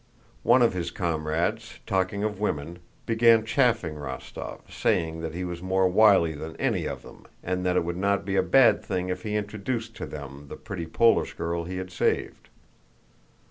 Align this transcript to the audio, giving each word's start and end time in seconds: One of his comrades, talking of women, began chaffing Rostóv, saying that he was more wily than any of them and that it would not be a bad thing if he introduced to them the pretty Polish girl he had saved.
One 0.41 0.63
of 0.63 0.73
his 0.73 0.89
comrades, 0.89 1.79
talking 1.85 2.23
of 2.23 2.39
women, 2.39 2.79
began 3.05 3.45
chaffing 3.45 3.93
Rostóv, 3.93 4.61
saying 4.67 5.21
that 5.21 5.35
he 5.35 5.43
was 5.43 5.61
more 5.61 5.87
wily 5.87 6.33
than 6.33 6.55
any 6.55 6.87
of 6.87 7.03
them 7.03 7.27
and 7.43 7.63
that 7.67 7.75
it 7.77 7.83
would 7.85 7.97
not 7.97 8.25
be 8.25 8.35
a 8.35 8.41
bad 8.41 8.83
thing 8.83 9.09
if 9.09 9.21
he 9.21 9.35
introduced 9.35 9.95
to 9.97 10.07
them 10.07 10.47
the 10.47 10.57
pretty 10.57 10.87
Polish 10.87 11.35
girl 11.35 11.65
he 11.65 11.77
had 11.77 11.91
saved. 11.91 12.49